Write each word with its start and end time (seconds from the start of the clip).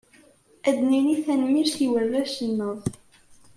Ad 0.69 0.77
nini 0.87 1.17
tanemmirt 1.25 1.77
i 1.85 1.87
warrac-nneɣ! 1.91 2.77